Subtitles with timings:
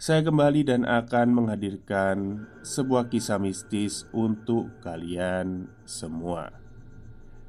[0.00, 6.56] saya kembali dan akan menghadirkan sebuah kisah mistis untuk kalian semua.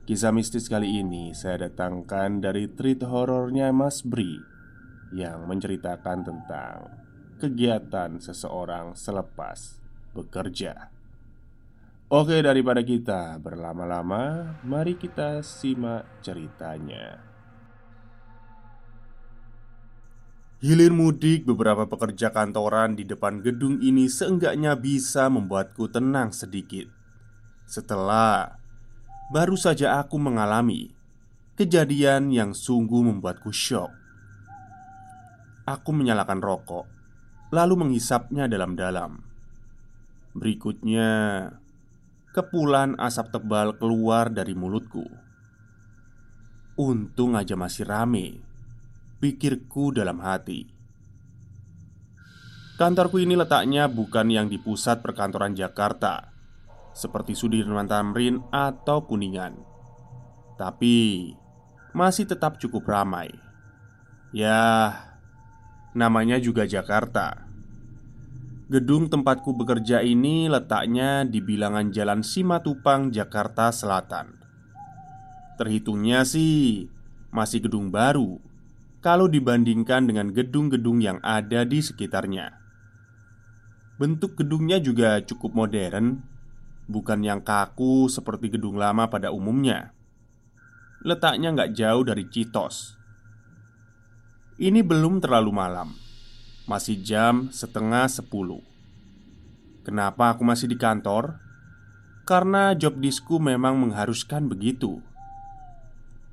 [0.04, 4.36] Kisah mistis kali ini saya datangkan dari treat horornya Mas Bri
[5.16, 6.92] yang menceritakan tentang
[7.40, 9.80] kegiatan seseorang selepas
[10.12, 10.92] bekerja.
[12.12, 17.31] Oke, daripada kita berlama-lama, mari kita simak ceritanya.
[20.62, 26.86] Hilir mudik beberapa pekerja kantoran di depan gedung ini seenggaknya bisa membuatku tenang sedikit.
[27.66, 28.62] Setelah
[29.34, 30.94] baru saja aku mengalami
[31.58, 33.90] kejadian yang sungguh membuatku syok.
[35.66, 36.86] Aku menyalakan rokok
[37.52, 39.18] Lalu menghisapnya dalam-dalam.
[40.38, 41.10] Berikutnya
[42.32, 45.04] Kepulan asap tebal keluar dari mulutku.
[46.80, 48.51] Untung aja masih rame
[49.22, 50.66] pikirku dalam hati.
[52.82, 56.34] Kantorku ini letaknya bukan yang di pusat perkantoran Jakarta,
[56.98, 59.54] seperti Sudirman Tamrin atau Kuningan,
[60.58, 61.30] tapi
[61.94, 63.30] masih tetap cukup ramai.
[64.34, 64.90] Ya,
[65.94, 67.46] namanya juga Jakarta.
[68.74, 74.42] Gedung tempatku bekerja ini letaknya di bilangan Jalan Simatupang, Jakarta Selatan.
[75.62, 76.90] Terhitungnya sih
[77.30, 78.51] masih gedung baru
[79.02, 82.54] kalau dibandingkan dengan gedung-gedung yang ada di sekitarnya.
[83.98, 86.22] Bentuk gedungnya juga cukup modern,
[86.86, 89.94] bukan yang kaku seperti gedung lama pada umumnya.
[91.02, 92.98] Letaknya nggak jauh dari Citos.
[94.62, 95.98] Ini belum terlalu malam,
[96.70, 98.62] masih jam setengah sepuluh.
[99.82, 101.42] Kenapa aku masih di kantor?
[102.22, 105.02] Karena job disku memang mengharuskan begitu.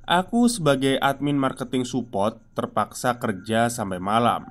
[0.09, 4.41] Aku sebagai admin marketing support terpaksa kerja sampai malam.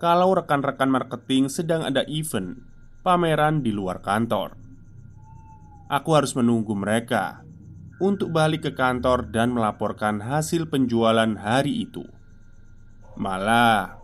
[0.00, 2.64] Kalau rekan-rekan marketing sedang ada event
[3.04, 4.56] Pameran di luar kantor.
[5.92, 7.44] Aku harus menunggu mereka
[8.00, 12.08] Untuk balik ke kantor dan melaporkan hasil penjualan hari itu.
[13.20, 14.00] Malah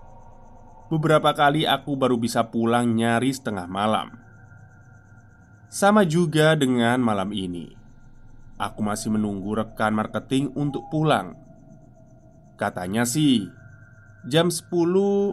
[0.93, 4.13] Beberapa kali aku baru bisa pulang nyaris tengah malam.
[5.73, 7.81] Sama juga dengan malam ini
[8.61, 11.35] Aku masih menunggu rekan marketing untuk pulang.
[12.61, 13.49] Katanya sih
[14.23, 14.71] Jam 10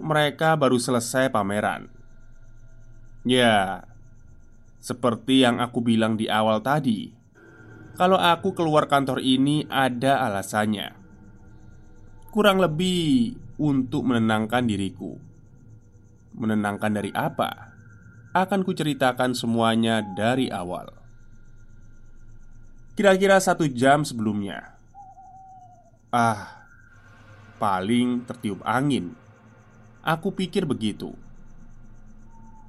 [0.02, 1.94] mereka baru selesai pameran.
[3.22, 3.85] Ya
[4.81, 7.13] Seperti yang aku bilang di awal tadi.
[8.00, 10.95] Kalau aku keluar kantor ini ada alasannya.
[12.31, 15.19] Kurang lebih untuk menenangkan diriku.
[16.33, 17.75] Menenangkan dari apa?
[18.31, 21.08] Akan kuceritakan semuanya dari awal
[23.00, 24.75] Kira-kira satu jam sebelumnya.
[26.12, 26.68] Ah
[27.56, 29.16] Paling tertiup angin.
[30.04, 31.16] Aku pikir begitu.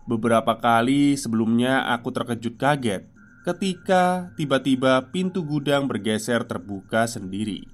[0.07, 3.11] Beberapa kali sebelumnya aku terkejut kaget
[3.43, 7.67] Ketika tiba-tiba pintu gudang bergeser terbuka sendiri.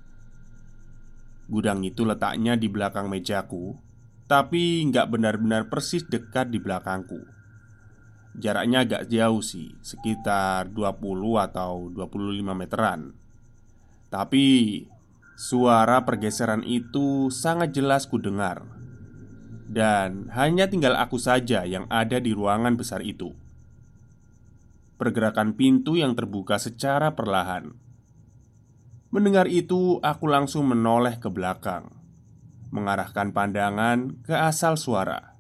[1.53, 3.77] Gudang itu letaknya di belakang mejaku
[4.25, 7.36] Tapi nggak benar-benar persis dekat di belakangku
[8.37, 10.93] Jaraknya agak jauh sih Sekitar 20
[11.41, 13.17] atau 25 meteran.
[14.13, 14.45] Tapi
[15.37, 18.65] Suara pergeseran itu sangat jelas ku dengar.
[19.69, 23.37] Dan hanya tinggal aku saja yang ada di ruangan besar itu.
[24.97, 27.69] Pergerakan pintu yang terbuka secara perlahan.
[29.13, 31.93] Mendengar itu, aku langsung menoleh ke belakang
[32.73, 35.37] Mengarahkan pandangan ke asal suara.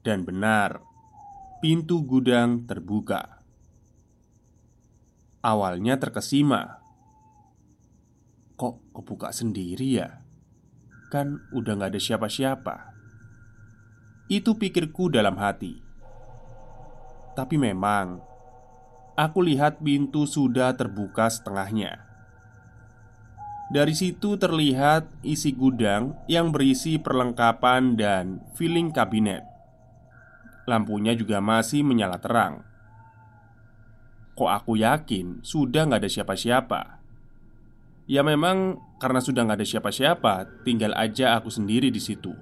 [0.00, 0.80] Dan benar,
[1.64, 3.40] pintu gudang terbuka.
[5.40, 6.84] Awalnya terkesima.
[8.60, 10.20] Kok kebuka sendiri ya?
[11.08, 12.76] Kan udah gak ada siapa-siapa.
[14.28, 15.80] Itu pikirku dalam hati.
[17.32, 18.20] Tapi memang
[19.16, 22.04] Aku lihat pintu sudah terbuka setengahnya.
[23.72, 29.53] Dari situ terlihat isi gudang yang berisi perlengkapan dan filling kabinet
[30.64, 32.64] Lampunya juga masih menyala terang.
[34.34, 36.80] Kok aku yakin sudah nggak ada siapa-siapa?
[38.08, 42.32] Ya memang karena sudah nggak ada siapa-siapa Tinggal aja aku sendiri di situ.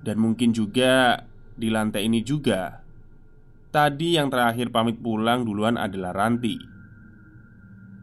[0.00, 1.26] Dan mungkin juga
[1.58, 2.80] di lantai ini juga.
[3.70, 6.56] Tadi yang terakhir pamit pulang duluan adalah Ranti.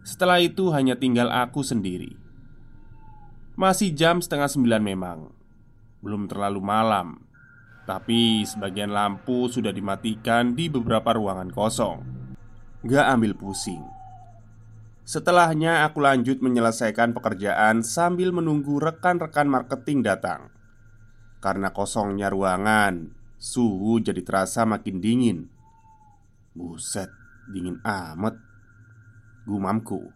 [0.06, 2.16] Setelah itu hanya tinggal aku sendiri.
[3.58, 5.20] Masih jam setengah sembilan memang.
[6.00, 7.27] Belum terlalu malam
[7.88, 12.04] Tapi sebagian lampu sudah dimatikan di beberapa ruangan kosong.
[12.84, 13.82] Gak ambil pusing.
[15.08, 20.52] Setelahnya aku lanjut menyelesaikan pekerjaan sambil menunggu rekan-rekan marketing datang.
[21.40, 25.46] Karena kosongnya ruangan Suhu jadi terasa makin dingin.
[26.58, 27.14] Buset,
[27.54, 28.34] dingin amat.
[29.46, 30.10] Gumamku.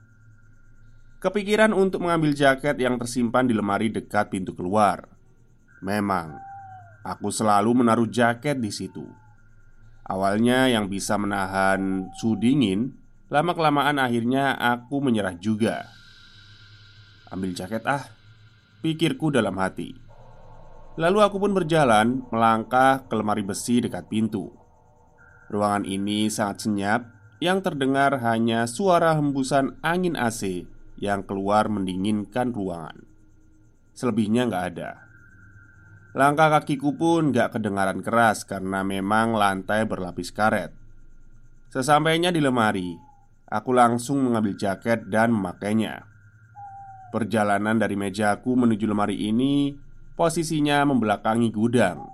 [1.21, 5.05] Kepikiran untuk mengambil jaket yang tersimpan di lemari dekat pintu keluar.
[5.85, 6.50] Memang
[7.01, 9.01] Aku selalu menaruh jaket di situ.
[10.05, 13.01] Awalnya yang bisa menahan suhu dingin
[13.31, 15.87] Lama-kelamaan akhirnya aku menyerah juga.
[17.31, 18.11] Ambil jaket ah
[18.83, 19.95] Pikirku dalam hati.
[20.99, 24.51] Lalu aku pun berjalan Melangkah ke lemari besi dekat pintu.
[25.47, 27.01] Ruangan ini sangat senyap
[27.39, 30.67] Yang terdengar hanya suara hembusan angin AC
[30.99, 33.07] Yang keluar mendinginkan ruangan.
[33.95, 35.10] Selebihnya nggak ada
[36.11, 40.75] Langkah kakiku pun gak kedengaran keras karena memang lantai berlapis karet.
[41.71, 42.99] Sesampainya di lemari,
[43.47, 46.03] aku langsung mengambil jaket dan memakainya.
[47.15, 49.75] Perjalanan dari mejaku menuju lemari ini
[50.19, 52.11] posisinya membelakangi gudang.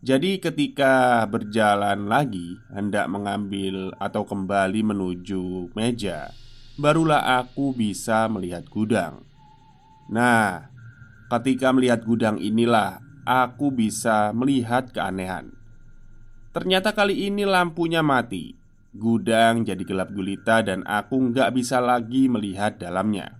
[0.00, 6.32] Jadi, ketika berjalan lagi, hendak mengambil atau kembali menuju meja,
[6.80, 9.24] barulah aku bisa melihat gudang.
[10.08, 10.69] Nah,
[11.30, 15.54] Ketika melihat gudang inilah aku bisa melihat keanehan.
[16.50, 18.58] Ternyata kali ini lampunya mati.
[18.90, 23.38] Gudang jadi gelap gulita dan aku nggak bisa lagi melihat dalamnya.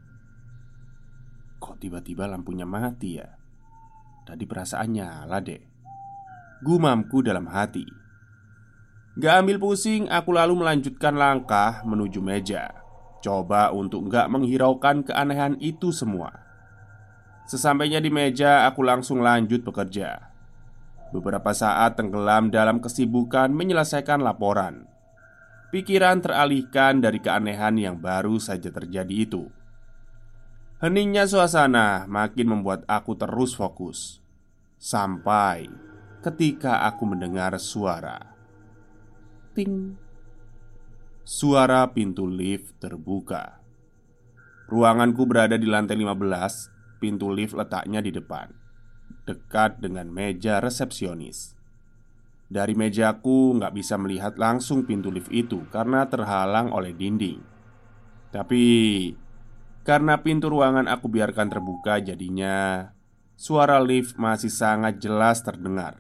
[1.59, 3.27] Kok tiba-tiba lampunya mati ya?
[4.23, 5.59] Tadi perasaan nyala deh.
[6.63, 7.83] Gumamku dalam hati.
[9.19, 12.71] Gak ambil pusing, aku lalu melanjutkan langkah menuju meja.
[13.21, 16.50] Coba untuk gak menghiraukan keanehan itu semua.
[17.51, 20.31] Sesampainya di meja, aku langsung lanjut bekerja.
[21.11, 24.87] Beberapa saat tenggelam dalam kesibukan menyelesaikan laporan.
[25.75, 29.51] Pikiran teralihkan dari keanehan yang baru saja terjadi itu.
[30.79, 34.23] Heningnya suasana makin membuat aku terus fokus.
[34.79, 35.67] Sampai
[36.23, 38.31] ketika aku mendengar suara
[39.59, 39.99] ting.
[41.27, 43.59] Suara pintu lift terbuka.
[44.71, 48.53] Ruanganku berada di lantai 15 Pintu lift letaknya di depan
[49.25, 51.57] Dekat dengan meja resepsionis.
[52.51, 57.41] Dari mejaku nggak bisa melihat langsung pintu lift itu Karena terhalang oleh dinding.
[58.29, 58.65] Tapi
[59.81, 62.93] Karena pintu ruangan aku biarkan terbuka jadinya
[63.41, 65.97] Suara lift masih sangat jelas terdengar.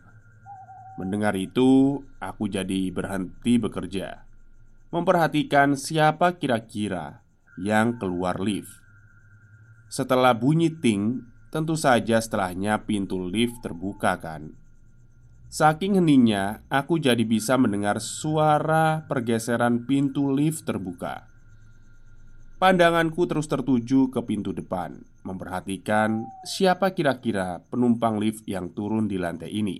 [1.00, 4.28] Mendengar itu, aku jadi berhenti bekerja
[4.92, 7.24] Memperhatikan siapa kira-kira
[7.56, 8.79] yang keluar lift
[9.90, 14.54] setelah bunyi ting, tentu saja setelahnya pintu lift terbuka kan?
[15.50, 21.26] Saking heningnya, aku jadi bisa mendengar suara pergeseran pintu lift terbuka.
[22.62, 29.52] Pandanganku terus tertuju ke pintu depan Memperhatikan siapa kira-kira penumpang lift yang turun di lantai
[29.52, 29.76] ini.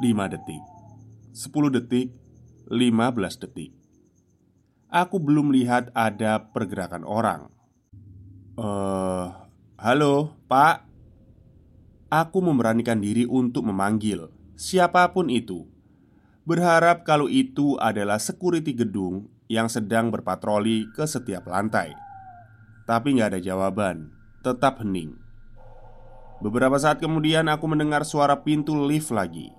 [0.00, 0.62] 5 detik
[1.36, 2.08] 10 detik
[2.72, 3.76] 15 detik.
[4.88, 7.57] Aku belum lihat ada pergerakan orang
[8.58, 9.30] Uh,
[9.78, 10.82] halo, Pak.
[12.10, 15.62] Aku memberanikan diri untuk memanggil siapa pun itu,
[16.42, 21.94] berharap kalau itu adalah security gedung yang sedang berpatroli ke setiap lantai.
[22.82, 24.10] Tapi nggak ada jawaban.
[24.42, 25.14] Tetap hening.
[26.42, 29.54] Beberapa saat kemudian aku mendengar suara pintu lift lagi.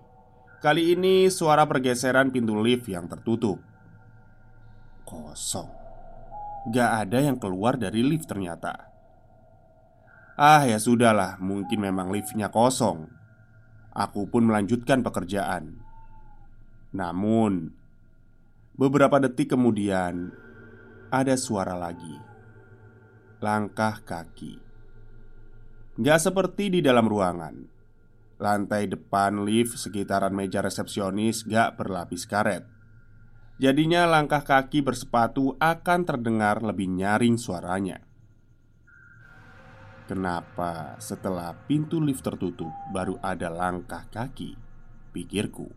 [0.59, 3.63] Kali ini suara pergeseran pintu lift yang tertutup.
[5.07, 5.71] Kosong.
[6.75, 8.88] Gak ada yang keluar dari lift ternyata
[10.39, 13.11] Ah ya sudahlah Mungkin memang liftnya kosong.
[13.91, 15.83] Aku pun melanjutkan pekerjaan.
[16.95, 17.75] Namun
[18.79, 20.31] Beberapa detik kemudian
[21.11, 22.15] Ada suara lagi.
[23.43, 24.63] Langkah kaki.
[25.99, 27.59] Gak seperti di dalam ruangan.
[28.39, 32.63] Lantai depan lift sekitaran meja resepsionis gak berlapis karet.
[33.59, 38.07] Jadinya langkah kaki bersepatu akan terdengar lebih nyaring suaranya
[40.09, 44.57] Kenapa setelah pintu lift tertutup baru ada langkah kaki?
[45.13, 45.69] Pikirku.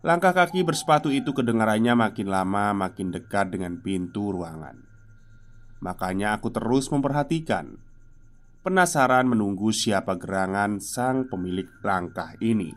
[0.00, 4.80] Langkah kaki bersepatu itu kedengarannya makin lama makin dekat dengan pintu ruangan.
[5.84, 7.76] Makanya aku terus memperhatikan.
[8.64, 12.72] Penasaran menunggu siapa gerangan sang pemilik langkah ini.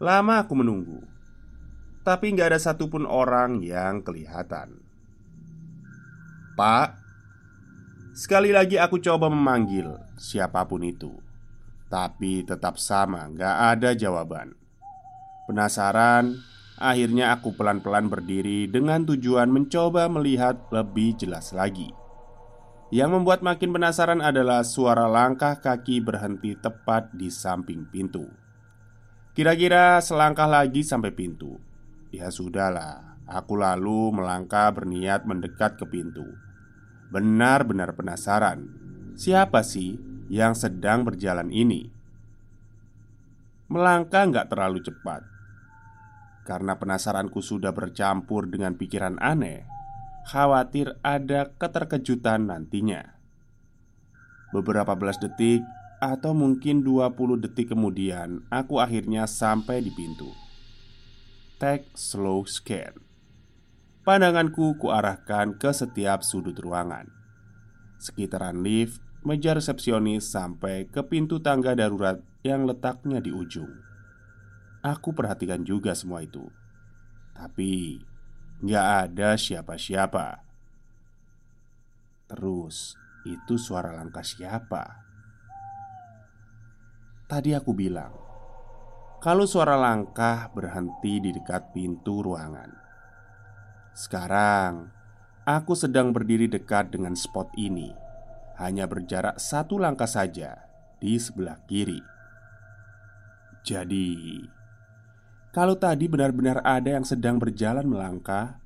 [0.00, 1.04] Lama aku menunggu.
[2.00, 4.80] Tapi nggak ada satupun orang yang kelihatan.
[6.56, 7.05] Pak
[8.16, 11.12] Sekali lagi aku coba memanggil siapa pun itu.
[11.92, 14.56] Tapi tetap sama, nggak ada jawaban.
[15.44, 16.40] Penasaran,
[16.80, 21.92] akhirnya aku pelan-pelan berdiri dengan tujuan mencoba melihat lebih jelas lagi.
[22.88, 28.24] Yang membuat makin penasaran adalah suara langkah kaki berhenti tepat di samping pintu.
[29.36, 31.60] Kira-kira selangkah lagi sampai pintu?
[32.08, 36.45] Ya sudahlah, aku lalu melangkah berniat mendekat ke pintu.
[37.06, 38.66] Benar-benar penasaran,
[39.14, 39.94] siapa sih
[40.26, 41.86] yang sedang berjalan ini?
[43.70, 45.22] Melangkah nggak terlalu cepat,
[46.42, 49.62] karena penasaranku sudah bercampur dengan pikiran aneh.
[50.26, 53.14] Khawatir ada keterkejutan nantinya.
[54.50, 55.62] Beberapa belas detik
[56.02, 60.34] atau mungkin 20 detik kemudian, aku akhirnya sampai di pintu.
[61.62, 63.05] Take slow scan
[64.06, 67.10] Pandanganku kuarahkan ke setiap sudut ruangan
[67.98, 73.82] Sekitaran lift, meja resepsionis sampai ke pintu tangga darurat yang letaknya di ujung
[74.86, 76.46] Aku perhatikan juga semua itu
[77.34, 77.98] Tapi
[78.62, 80.38] nggak ada siapa-siapa
[82.30, 82.94] Terus
[83.26, 85.02] itu suara langkah siapa?
[87.26, 88.14] Tadi aku bilang
[89.18, 92.85] kalau suara langkah berhenti di dekat pintu ruangan.
[93.96, 94.92] Sekarang,
[95.48, 97.96] aku sedang berdiri dekat dengan spot ini,
[98.60, 100.68] hanya berjarak satu langkah saja
[101.00, 102.04] di sebelah kiri.
[103.64, 104.44] Jadi,
[105.48, 108.60] kalau tadi benar-benar ada yang sedang berjalan melangkah,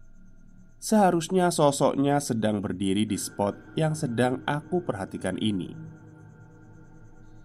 [0.82, 5.78] seharusnya sosoknya sedang berdiri di spot yang sedang aku perhatikan ini.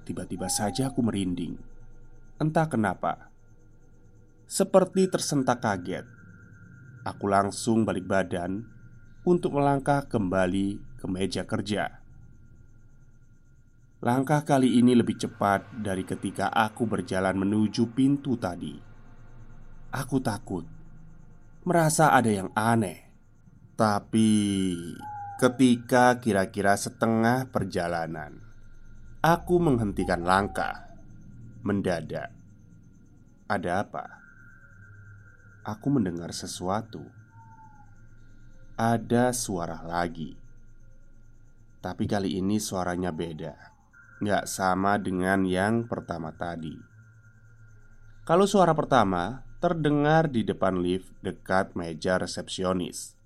[0.09, 1.57] Tiba-tiba saja aku merinding
[2.37, 3.33] Entah kenapa
[4.45, 6.14] Seperti tersentak kaget
[7.05, 8.65] Aku langsung balik badan
[9.21, 12.01] Untuk melangkah kembali ke meja kerja.
[14.01, 18.77] Langkah kali ini lebih cepat dari ketika aku berjalan menuju pintu tadi.
[19.93, 20.65] Aku takut
[21.65, 23.09] Merasa ada yang aneh.
[23.77, 24.29] Tapi
[25.41, 28.41] ketika kira-kira setengah perjalanan
[29.25, 30.89] Aku menghentikan langkah
[31.65, 32.29] Mendadak.
[33.49, 34.24] Ada apa?
[35.65, 37.01] Aku mendengar sesuatu.
[38.77, 40.37] Ada suara lagi.
[41.81, 43.73] Tapi kali ini suaranya beda.
[44.21, 46.77] Nggak sama dengan yang pertama tadi.
[48.29, 53.17] Kalau suara pertama terdengar di depan lift dekat meja resepsionis.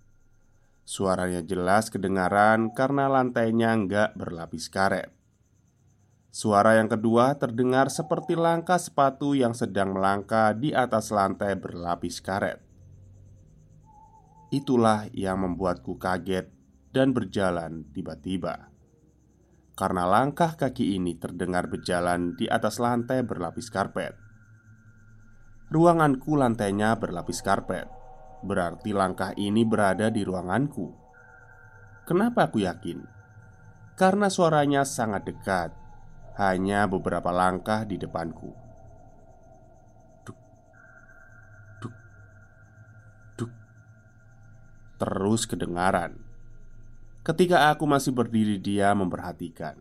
[0.88, 5.19] Suaranya jelas kedengaran karena lantainya nggak berlapis karet
[6.30, 12.62] Suara yang kedua terdengar seperti langkah sepatu yang sedang melangkah di atas lantai berlapis karet.
[14.54, 16.54] Itulah yang membuatku kaget
[16.94, 18.70] dan berjalan tiba-tiba.
[19.74, 24.14] Karena langkah kaki ini terdengar berjalan di atas lantai berlapis karpet.
[25.74, 27.90] Ruanganku lantainya berlapis karpet.
[28.46, 30.94] Berarti langkah ini berada di ruanganku.
[32.06, 33.02] Kenapa aku yakin?
[33.98, 35.89] Karena suaranya sangat dekat
[36.40, 38.56] hanya beberapa langkah di depanku.
[45.00, 46.16] Terus kedengaran.
[47.24, 49.80] Ketika aku masih berdiri, dia memperhatikan.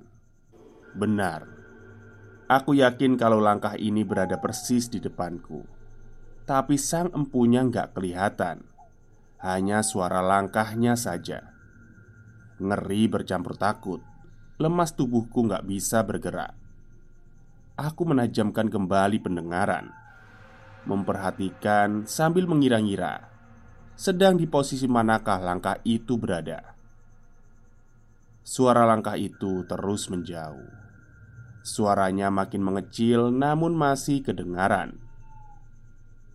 [0.94, 1.46] Benar,
[2.46, 5.66] aku yakin kalau langkah ini berada persis di depanku,
[6.46, 8.62] tapi sang empunya nggak kelihatan,
[9.42, 11.50] hanya suara langkahnya saja.
[12.62, 14.02] Ngeri bercampur takut
[14.58, 16.50] Lemas tubuhku nggak bisa bergerak
[17.78, 19.94] Aku menajamkan kembali pendengaran
[20.82, 23.30] Memperhatikan sambil mengira-ngira
[23.94, 26.74] Sedang di posisi manakah langkah itu berada
[28.42, 30.70] Suara langkah itu terus menjauh
[31.62, 34.98] Suaranya makin mengecil namun masih kedengaran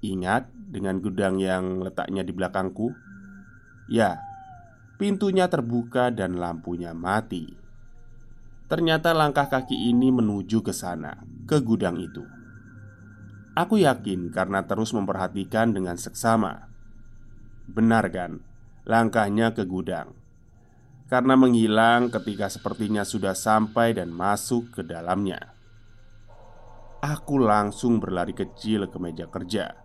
[0.03, 2.91] Ingat dengan gudang yang letaknya di belakangku?
[3.87, 4.19] Ya,
[4.99, 7.62] pintunya terbuka dan lampunya mati.
[8.73, 12.25] Ternyata langkah kaki ini menuju ke sana, ke gudang itu.
[13.53, 16.73] Aku yakin karena terus memperhatikan dengan seksama.
[17.69, 18.41] Benar kan?
[18.89, 20.17] Langkahnya ke gudang.
[21.05, 25.53] Karena menghilang ketika sepertinya sudah sampai dan masuk ke dalamnya.
[27.05, 29.77] Aku langsung berlari kecil ke meja kerja.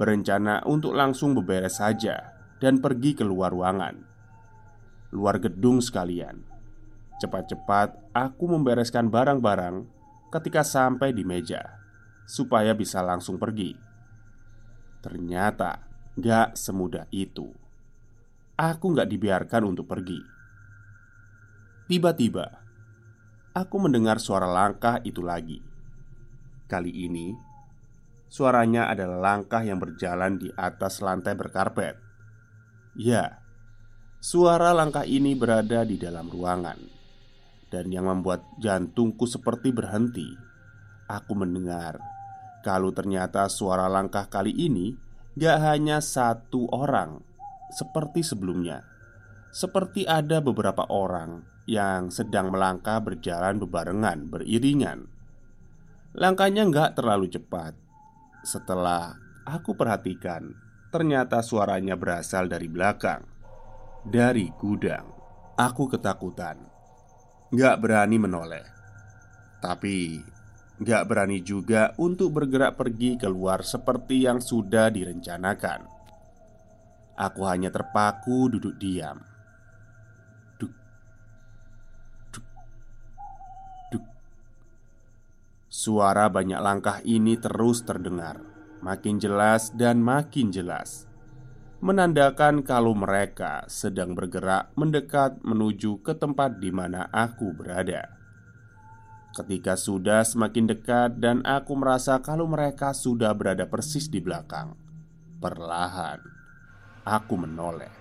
[0.00, 4.00] Berencana untuk langsung beberes saja dan pergi keluar ruangan.
[5.12, 6.47] Luar gedung sekalian
[7.18, 9.82] Cepat-cepat aku membereskan barang-barang
[10.30, 11.82] ketika sampai di meja
[12.28, 13.74] Supaya bisa langsung pergi.
[15.02, 15.82] Ternyata
[16.14, 17.50] gak semudah itu.
[18.54, 20.20] Aku gak dibiarkan untuk pergi.
[21.90, 22.46] Tiba-tiba
[23.56, 25.58] Aku mendengar suara langkah itu lagi.
[26.68, 27.32] Kali ini
[28.28, 31.96] Suaranya adalah langkah yang berjalan di atas lantai berkarpet.
[32.92, 33.40] Ya,
[34.20, 36.97] suara langkah ini berada di dalam ruangan
[37.68, 40.28] dan yang membuat jantungku seperti berhenti.
[41.08, 42.00] Aku mendengar
[42.64, 44.92] kalau ternyata suara langkah kali ini
[45.38, 47.22] gak hanya satu orang
[47.72, 48.84] seperti sebelumnya,
[49.52, 55.08] seperti ada beberapa orang yang sedang melangkah berjalan bebarengan, beriringan.
[56.16, 57.76] Langkahnya gak terlalu cepat.
[58.40, 60.56] Setelah aku perhatikan,
[60.88, 63.22] ternyata suaranya berasal dari belakang,
[64.02, 65.12] dari gudang.
[65.60, 66.77] Aku ketakutan
[67.48, 68.64] Gak berani menoleh.
[69.64, 70.20] Tapi
[70.84, 75.88] gak berani juga untuk bergerak pergi keluar seperti yang sudah direncanakan.
[77.16, 79.18] Aku hanya terpaku duduk diam.
[80.60, 80.72] Duk
[82.36, 82.46] Duk
[83.96, 84.04] Duk.
[85.72, 91.07] Suara banyak langkah ini terus terdengar Makin jelas dan makin jelas
[91.78, 98.18] menandakan kalau mereka sedang bergerak mendekat menuju ke tempat di mana aku berada.
[99.30, 104.74] Ketika sudah semakin dekat, dan aku merasa kalau mereka sudah berada persis di belakang,
[105.38, 106.18] perlahan
[107.06, 107.94] aku menoleh.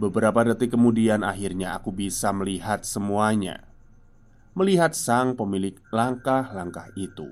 [0.00, 3.68] Beberapa detik kemudian, akhirnya aku bisa melihat semuanya.
[4.56, 7.28] Melihat sang pemilik langkah-langkah itu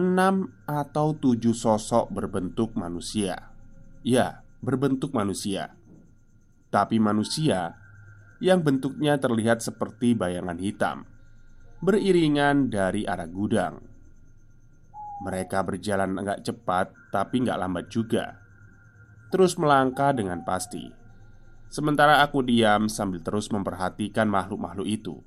[0.00, 3.52] enam atau tujuh sosok berbentuk manusia.
[4.00, 5.76] Ya, berbentuk manusia,
[6.72, 7.76] tapi manusia
[8.40, 11.04] yang bentuknya terlihat seperti bayangan hitam,
[11.84, 13.84] beriringan dari arah gudang.
[15.20, 18.40] Mereka berjalan agak cepat, tapi nggak lambat juga.
[19.28, 20.88] Terus melangkah dengan pasti.
[21.68, 25.20] Sementara aku diam sambil terus memperhatikan makhluk-makhluk itu.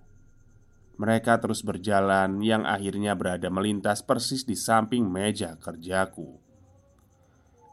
[0.93, 6.37] Mereka terus berjalan yang akhirnya berada melintas persis di samping meja kerjaku.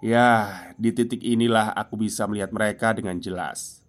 [0.00, 3.84] Ya, di titik inilah aku bisa melihat mereka dengan jelas.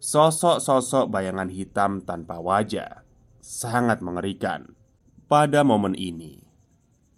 [0.00, 3.04] Sosok-sosok bayangan hitam tanpa wajah
[3.44, 4.72] sangat mengerikan.
[5.28, 6.40] Pada momen ini,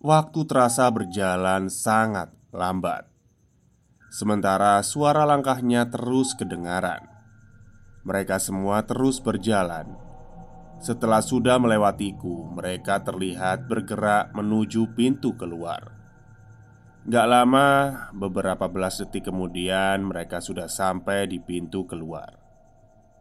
[0.02, 3.06] waktu terasa berjalan sangat lambat.
[4.10, 7.06] Sementara suara langkahnya terus kedengaran.
[8.06, 10.05] Mereka semua terus berjalan
[10.76, 15.96] setelah sudah melewatiku, mereka terlihat bergerak menuju pintu keluar.
[17.06, 17.68] Gak lama,
[18.12, 22.34] beberapa belas detik kemudian, mereka sudah sampai di pintu keluar.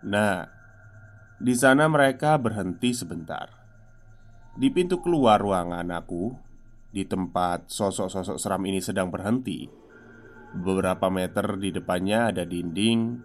[0.04, 0.46] Nah,
[1.38, 3.46] di sana mereka berhenti sebentar.
[4.56, 6.34] Di pintu keluar ruangan aku,
[6.90, 9.68] di tempat sosok-sosok seram ini sedang berhenti,
[10.56, 13.20] beberapa meter di depannya ada dinding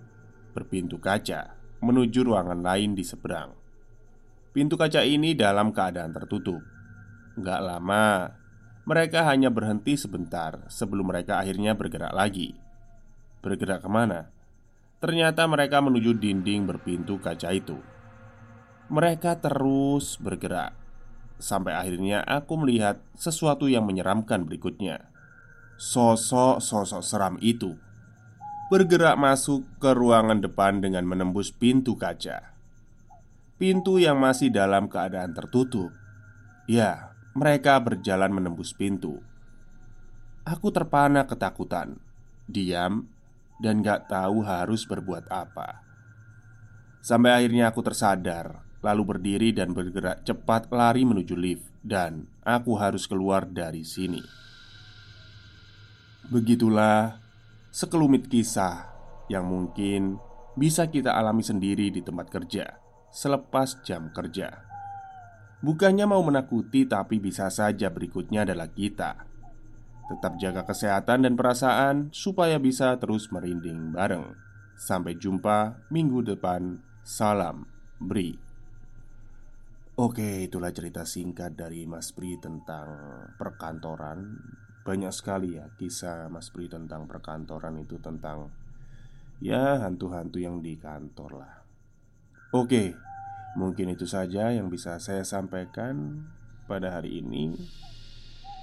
[0.51, 3.60] berpintu kaca menuju ruangan lain di seberang.
[4.51, 6.59] Pintu kaca ini dalam keadaan tertutup.
[7.39, 8.35] Gak lama,
[8.83, 12.59] mereka hanya berhenti sebentar sebelum mereka akhirnya bergerak lagi.
[13.47, 14.27] Bergerak ke mana?
[14.99, 17.79] Ternyata mereka menuju dinding berpintu kaca itu.
[18.91, 20.75] Mereka terus bergerak
[21.39, 25.15] sampai akhirnya aku melihat sesuatu yang menyeramkan berikutnya.
[25.79, 27.79] Sosok-sosok seram itu
[28.67, 32.50] bergerak masuk ke ruangan depan dengan menembus pintu kaca
[33.61, 35.93] pintu yang masih dalam keadaan tertutup.
[36.65, 39.21] Ya, mereka berjalan menembus pintu.
[40.49, 42.01] Aku terpana ketakutan,
[42.49, 43.05] diam,
[43.61, 45.85] dan gak tahu harus berbuat apa.
[47.05, 53.05] Sampai akhirnya aku tersadar, lalu berdiri dan bergerak cepat lari menuju lift, dan aku harus
[53.05, 54.25] keluar dari sini.
[56.33, 57.21] Begitulah
[57.69, 58.89] sekelumit kisah
[59.29, 60.17] yang mungkin
[60.57, 62.80] bisa kita alami sendiri di tempat kerja
[63.11, 64.67] selepas jam kerja.
[65.61, 69.31] Bukannya mau menakuti, tapi bisa saja berikutnya adalah kita
[70.11, 74.35] Tetap jaga kesehatan dan perasaan supaya bisa terus merinding bareng.
[74.75, 76.83] Sampai jumpa minggu depan.
[77.07, 77.63] Salam
[78.03, 78.35] Bri.
[79.95, 82.91] Oke, itulah cerita singkat dari Mas Bri tentang
[83.39, 84.35] perkantoran.
[84.83, 88.51] Banyak sekali ya kisah Mas Bri tentang perkantoran itu tentang
[89.39, 91.60] ya hantu-hantu yang di kantor lah.
[92.51, 92.99] Oke,
[93.55, 96.27] mungkin itu saja yang bisa saya sampaikan
[96.67, 97.55] pada hari ini.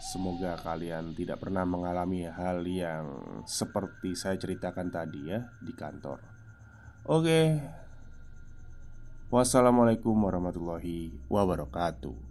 [0.04, 3.16] Semoga kalian tidak pernah mengalami hal yang
[3.48, 6.20] seperti saya ceritakan tadi ya di kantor.
[7.08, 7.64] Oke.
[9.32, 12.27] Wassalamualaikum warahmatullahi wabarakatuh.